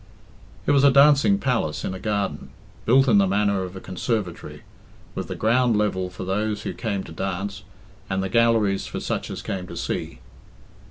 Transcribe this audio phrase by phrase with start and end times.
[0.65, 2.49] It was a dancing palace in a garden,
[2.87, 4.63] built in the manner of a conservatory,
[5.13, 7.61] with the ground level for those who came to dance,
[8.09, 10.17] and the galleries for such as came to see.